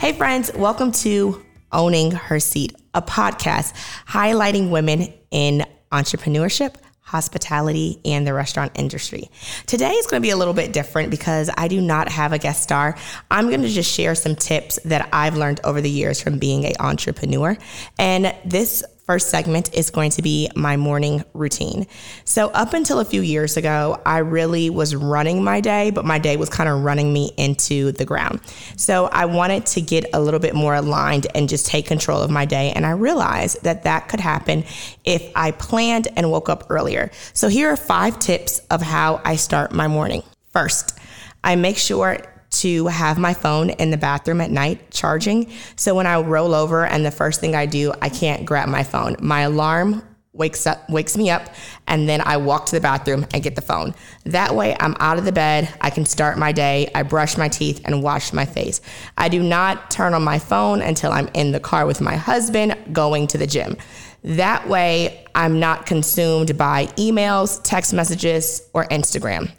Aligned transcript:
Hey, 0.00 0.14
friends, 0.14 0.50
welcome 0.54 0.92
to 0.92 1.44
Owning 1.72 2.12
Her 2.12 2.40
Seat, 2.40 2.74
a 2.94 3.02
podcast 3.02 3.74
highlighting 4.08 4.70
women 4.70 5.12
in 5.30 5.66
entrepreneurship, 5.92 6.76
hospitality, 7.00 8.00
and 8.06 8.26
the 8.26 8.32
restaurant 8.32 8.72
industry. 8.76 9.28
Today 9.66 9.90
is 9.90 10.06
going 10.06 10.22
to 10.22 10.26
be 10.26 10.30
a 10.30 10.38
little 10.38 10.54
bit 10.54 10.72
different 10.72 11.10
because 11.10 11.50
I 11.54 11.68
do 11.68 11.82
not 11.82 12.08
have 12.08 12.32
a 12.32 12.38
guest 12.38 12.62
star. 12.62 12.96
I'm 13.30 13.48
going 13.48 13.60
to 13.60 13.68
just 13.68 13.92
share 13.92 14.14
some 14.14 14.36
tips 14.36 14.78
that 14.86 15.06
I've 15.12 15.36
learned 15.36 15.60
over 15.64 15.82
the 15.82 15.90
years 15.90 16.18
from 16.18 16.38
being 16.38 16.64
an 16.64 16.72
entrepreneur. 16.80 17.58
And 17.98 18.34
this 18.46 18.82
first 19.10 19.28
segment 19.28 19.74
is 19.74 19.90
going 19.90 20.08
to 20.08 20.22
be 20.22 20.48
my 20.54 20.76
morning 20.76 21.24
routine. 21.34 21.84
So, 22.24 22.46
up 22.50 22.74
until 22.74 23.00
a 23.00 23.04
few 23.04 23.22
years 23.22 23.56
ago, 23.56 24.00
I 24.06 24.18
really 24.18 24.70
was 24.70 24.94
running 24.94 25.42
my 25.42 25.60
day, 25.60 25.90
but 25.90 26.04
my 26.04 26.20
day 26.20 26.36
was 26.36 26.48
kind 26.48 26.68
of 26.68 26.84
running 26.84 27.12
me 27.12 27.32
into 27.36 27.90
the 27.90 28.04
ground. 28.04 28.38
So, 28.76 29.06
I 29.06 29.24
wanted 29.24 29.66
to 29.66 29.80
get 29.80 30.04
a 30.12 30.20
little 30.20 30.38
bit 30.38 30.54
more 30.54 30.76
aligned 30.76 31.26
and 31.34 31.48
just 31.48 31.66
take 31.66 31.86
control 31.86 32.22
of 32.22 32.30
my 32.30 32.44
day. 32.44 32.70
And 32.70 32.86
I 32.86 32.92
realized 32.92 33.64
that 33.64 33.82
that 33.82 34.06
could 34.06 34.20
happen 34.20 34.62
if 35.04 35.28
I 35.34 35.50
planned 35.50 36.06
and 36.16 36.30
woke 36.30 36.48
up 36.48 36.66
earlier. 36.70 37.10
So, 37.32 37.48
here 37.48 37.68
are 37.68 37.76
five 37.76 38.16
tips 38.20 38.60
of 38.70 38.80
how 38.80 39.20
I 39.24 39.34
start 39.34 39.72
my 39.72 39.88
morning. 39.88 40.22
First, 40.52 40.96
I 41.42 41.56
make 41.56 41.78
sure 41.78 42.18
to 42.60 42.86
have 42.86 43.18
my 43.18 43.34
phone 43.34 43.70
in 43.70 43.90
the 43.90 43.96
bathroom 43.96 44.40
at 44.40 44.50
night 44.50 44.90
charging. 44.90 45.50
So 45.76 45.94
when 45.94 46.06
I 46.06 46.20
roll 46.20 46.54
over 46.54 46.84
and 46.84 47.04
the 47.04 47.10
first 47.10 47.40
thing 47.40 47.54
I 47.54 47.66
do, 47.66 47.92
I 48.02 48.08
can't 48.08 48.44
grab 48.44 48.68
my 48.68 48.82
phone. 48.82 49.16
My 49.20 49.42
alarm 49.42 50.02
wakes 50.32 50.64
up 50.66 50.88
wakes 50.88 51.16
me 51.16 51.28
up 51.28 51.48
and 51.88 52.08
then 52.08 52.20
I 52.20 52.36
walk 52.36 52.66
to 52.66 52.76
the 52.76 52.80
bathroom 52.80 53.26
and 53.34 53.42
get 53.42 53.56
the 53.56 53.62
phone. 53.62 53.94
That 54.24 54.54
way 54.54 54.76
I'm 54.78 54.94
out 55.00 55.18
of 55.18 55.24
the 55.24 55.32
bed, 55.32 55.72
I 55.80 55.90
can 55.90 56.06
start 56.06 56.38
my 56.38 56.52
day, 56.52 56.90
I 56.94 57.02
brush 57.02 57.36
my 57.36 57.48
teeth 57.48 57.80
and 57.84 58.02
wash 58.02 58.32
my 58.32 58.46
face. 58.46 58.80
I 59.18 59.28
do 59.28 59.42
not 59.42 59.90
turn 59.90 60.14
on 60.14 60.22
my 60.22 60.38
phone 60.38 60.82
until 60.82 61.10
I'm 61.10 61.28
in 61.34 61.52
the 61.52 61.60
car 61.60 61.84
with 61.84 62.00
my 62.00 62.16
husband 62.16 62.76
going 62.92 63.26
to 63.28 63.38
the 63.38 63.46
gym. 63.46 63.76
That 64.22 64.68
way 64.68 65.24
I'm 65.34 65.58
not 65.58 65.86
consumed 65.86 66.56
by 66.56 66.86
emails, 66.96 67.60
text 67.64 67.92
messages 67.92 68.68
or 68.72 68.86
Instagram. 68.86 69.50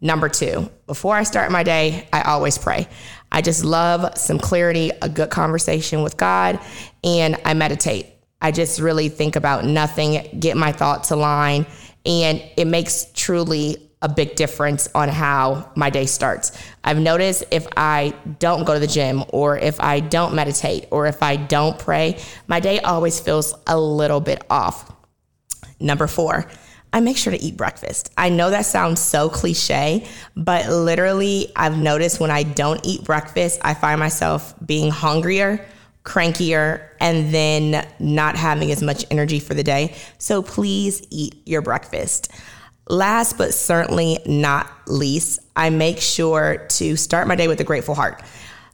Number 0.00 0.28
two, 0.28 0.70
before 0.86 1.16
I 1.16 1.22
start 1.22 1.50
my 1.50 1.62
day, 1.62 2.08
I 2.12 2.22
always 2.22 2.58
pray. 2.58 2.86
I 3.32 3.40
just 3.42 3.64
love 3.64 4.16
some 4.18 4.38
clarity, 4.38 4.90
a 5.02 5.08
good 5.08 5.30
conversation 5.30 6.02
with 6.02 6.16
God, 6.16 6.60
and 7.02 7.36
I 7.44 7.54
meditate. 7.54 8.06
I 8.40 8.52
just 8.52 8.78
really 8.78 9.08
think 9.08 9.36
about 9.36 9.64
nothing, 9.64 10.38
get 10.38 10.56
my 10.56 10.70
thoughts 10.72 11.10
aligned, 11.10 11.66
and 12.04 12.42
it 12.56 12.66
makes 12.66 13.06
truly 13.14 13.86
a 14.02 14.08
big 14.08 14.36
difference 14.36 14.88
on 14.94 15.08
how 15.08 15.70
my 15.74 15.88
day 15.88 16.04
starts. 16.04 16.52
I've 16.84 17.00
noticed 17.00 17.44
if 17.50 17.66
I 17.76 18.14
don't 18.38 18.64
go 18.64 18.74
to 18.74 18.80
the 18.80 18.86
gym 18.86 19.24
or 19.30 19.56
if 19.56 19.80
I 19.80 20.00
don't 20.00 20.34
meditate 20.34 20.86
or 20.90 21.06
if 21.06 21.22
I 21.22 21.36
don't 21.36 21.78
pray, 21.78 22.20
my 22.46 22.60
day 22.60 22.78
always 22.80 23.18
feels 23.18 23.54
a 23.66 23.78
little 23.78 24.20
bit 24.20 24.44
off. 24.50 24.94
Number 25.80 26.06
four, 26.06 26.46
I 26.96 27.00
make 27.00 27.18
sure 27.18 27.30
to 27.30 27.42
eat 27.42 27.58
breakfast. 27.58 28.10
I 28.16 28.30
know 28.30 28.48
that 28.48 28.64
sounds 28.64 29.02
so 29.02 29.28
cliche, 29.28 30.08
but 30.34 30.66
literally, 30.70 31.52
I've 31.54 31.76
noticed 31.76 32.20
when 32.20 32.30
I 32.30 32.42
don't 32.42 32.80
eat 32.86 33.04
breakfast, 33.04 33.60
I 33.62 33.74
find 33.74 34.00
myself 34.00 34.54
being 34.64 34.90
hungrier, 34.90 35.62
crankier, 36.04 36.88
and 36.98 37.34
then 37.34 37.86
not 37.98 38.34
having 38.36 38.70
as 38.72 38.82
much 38.82 39.04
energy 39.10 39.40
for 39.40 39.52
the 39.52 39.62
day. 39.62 39.94
So 40.16 40.40
please 40.40 41.06
eat 41.10 41.34
your 41.44 41.60
breakfast. 41.60 42.32
Last 42.88 43.36
but 43.36 43.52
certainly 43.52 44.18
not 44.24 44.66
least, 44.86 45.40
I 45.54 45.68
make 45.68 46.00
sure 46.00 46.64
to 46.66 46.96
start 46.96 47.28
my 47.28 47.36
day 47.36 47.46
with 47.46 47.60
a 47.60 47.64
grateful 47.64 47.94
heart. 47.94 48.22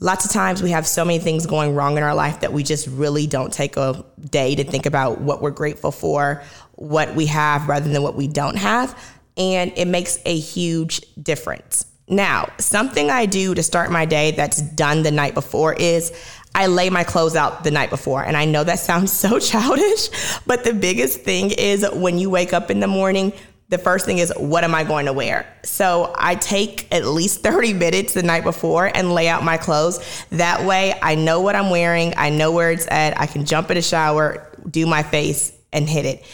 Lots 0.00 0.24
of 0.24 0.32
times 0.32 0.60
we 0.62 0.70
have 0.70 0.86
so 0.86 1.04
many 1.04 1.18
things 1.20 1.46
going 1.46 1.74
wrong 1.74 1.96
in 1.96 2.02
our 2.02 2.14
life 2.14 2.40
that 2.40 2.52
we 2.52 2.62
just 2.64 2.88
really 2.88 3.26
don't 3.28 3.52
take 3.52 3.76
a 3.76 4.04
day 4.30 4.54
to 4.54 4.64
think 4.64 4.86
about 4.86 5.20
what 5.20 5.42
we're 5.42 5.50
grateful 5.50 5.90
for 5.90 6.42
what 6.78 7.16
we 7.16 7.26
have 7.26 7.68
rather 7.68 7.90
than 7.90 8.02
what 8.02 8.14
we 8.14 8.28
don't 8.28 8.56
have. 8.56 8.96
And 9.36 9.72
it 9.76 9.86
makes 9.86 10.18
a 10.24 10.38
huge 10.38 11.00
difference. 11.20 11.84
Now, 12.08 12.50
something 12.58 13.10
I 13.10 13.26
do 13.26 13.54
to 13.54 13.62
start 13.62 13.90
my 13.90 14.04
day 14.06 14.30
that's 14.30 14.62
done 14.62 15.02
the 15.02 15.10
night 15.10 15.34
before 15.34 15.74
is 15.74 16.12
I 16.54 16.66
lay 16.66 16.88
my 16.88 17.04
clothes 17.04 17.36
out 17.36 17.64
the 17.64 17.70
night 17.70 17.90
before. 17.90 18.24
And 18.24 18.36
I 18.36 18.44
know 18.44 18.64
that 18.64 18.78
sounds 18.78 19.12
so 19.24 19.38
childish, 19.38 20.08
but 20.46 20.64
the 20.64 20.72
biggest 20.72 21.20
thing 21.20 21.50
is 21.50 21.86
when 21.92 22.18
you 22.18 22.30
wake 22.30 22.52
up 22.52 22.70
in 22.70 22.80
the 22.80 22.86
morning, 22.86 23.32
the 23.70 23.76
first 23.76 24.06
thing 24.06 24.18
is 24.18 24.32
what 24.36 24.64
am 24.64 24.74
I 24.74 24.84
going 24.84 25.06
to 25.06 25.12
wear? 25.12 25.46
So 25.64 26.14
I 26.16 26.36
take 26.36 26.92
at 26.94 27.04
least 27.04 27.42
30 27.42 27.74
minutes 27.74 28.14
the 28.14 28.22
night 28.22 28.44
before 28.44 28.86
and 28.86 29.12
lay 29.12 29.28
out 29.28 29.42
my 29.42 29.56
clothes. 29.56 30.24
That 30.30 30.64
way 30.64 30.94
I 31.02 31.16
know 31.16 31.40
what 31.40 31.56
I'm 31.56 31.70
wearing, 31.70 32.14
I 32.16 32.30
know 32.30 32.52
where 32.52 32.70
it's 32.70 32.86
at, 32.88 33.20
I 33.20 33.26
can 33.26 33.44
jump 33.44 33.70
in 33.72 33.76
a 33.76 33.82
shower, 33.82 34.50
do 34.70 34.86
my 34.86 35.02
face, 35.02 35.52
and 35.72 35.88
hit 35.88 36.06
it 36.06 36.24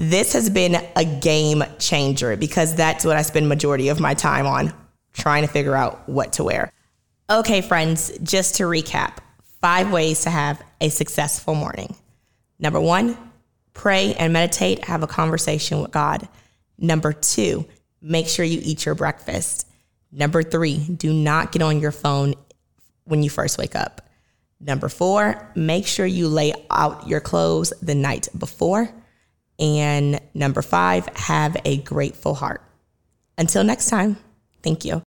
this 0.00 0.32
has 0.32 0.48
been 0.48 0.82
a 0.96 1.04
game 1.04 1.62
changer 1.78 2.34
because 2.34 2.74
that's 2.74 3.04
what 3.04 3.18
I 3.18 3.22
spend 3.22 3.50
majority 3.50 3.90
of 3.90 4.00
my 4.00 4.14
time 4.14 4.46
on 4.46 4.72
trying 5.12 5.42
to 5.42 5.48
figure 5.48 5.76
out 5.76 6.08
what 6.08 6.32
to 6.34 6.44
wear. 6.44 6.72
Okay, 7.28 7.60
friends, 7.60 8.10
just 8.22 8.54
to 8.56 8.62
recap, 8.62 9.18
five 9.60 9.92
ways 9.92 10.22
to 10.22 10.30
have 10.30 10.62
a 10.80 10.88
successful 10.88 11.54
morning. 11.54 11.94
Number 12.58 12.80
1, 12.80 13.14
pray 13.74 14.14
and 14.14 14.32
meditate, 14.32 14.86
have 14.86 15.02
a 15.02 15.06
conversation 15.06 15.82
with 15.82 15.90
God. 15.90 16.26
Number 16.78 17.12
2, 17.12 17.66
make 18.00 18.26
sure 18.26 18.44
you 18.44 18.58
eat 18.62 18.86
your 18.86 18.94
breakfast. 18.94 19.66
Number 20.10 20.42
3, 20.42 20.78
do 20.96 21.12
not 21.12 21.52
get 21.52 21.60
on 21.60 21.78
your 21.78 21.92
phone 21.92 22.34
when 23.04 23.22
you 23.22 23.28
first 23.28 23.58
wake 23.58 23.76
up. 23.76 24.08
Number 24.60 24.88
4, 24.88 25.52
make 25.56 25.86
sure 25.86 26.06
you 26.06 26.26
lay 26.26 26.54
out 26.70 27.06
your 27.06 27.20
clothes 27.20 27.74
the 27.82 27.94
night 27.94 28.28
before. 28.36 28.90
And 29.60 30.20
number 30.34 30.62
five, 30.62 31.06
have 31.14 31.56
a 31.64 31.76
grateful 31.78 32.34
heart. 32.34 32.62
Until 33.36 33.62
next 33.62 33.88
time, 33.88 34.16
thank 34.62 34.84
you. 34.84 35.02